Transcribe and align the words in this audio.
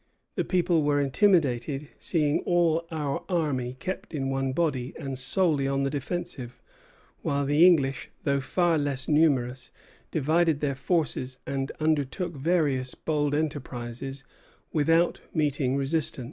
"The 0.33 0.43
people 0.43 0.81
were 0.81 0.99
intimidated, 0.99 1.89
seeing 1.99 2.39
all 2.39 2.87
our 2.89 3.23
army 3.29 3.75
kept 3.79 4.15
in 4.15 4.31
one 4.31 4.51
body 4.51 4.95
and 4.97 5.15
solely 5.15 5.67
on 5.67 5.83
the 5.83 5.91
defensive; 5.91 6.59
while 7.21 7.45
the 7.45 7.67
English, 7.67 8.09
though 8.23 8.39
far 8.39 8.79
less 8.79 9.07
numerous, 9.07 9.69
divided 10.09 10.59
their 10.59 10.73
forces, 10.73 11.37
and 11.45 11.71
undertook 11.79 12.33
various 12.35 12.95
bold 12.95 13.35
enterprises 13.35 14.23
without 14.73 15.21
meeting 15.35 15.75
resistance." 15.75 16.19